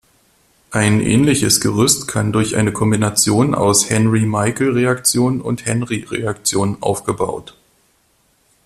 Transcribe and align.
Ein 0.71 0.99
ähnliches 0.99 1.61
Gerüst 1.61 2.07
kann 2.07 2.31
durch 2.31 2.55
eine 2.55 2.73
Kombination 2.73 3.53
aus 3.53 3.87
Henry-Michael-Reaktion 3.91 5.39
und 5.41 5.67
Henry-Reaktion 5.67 6.77
aufgebaut. 6.81 7.55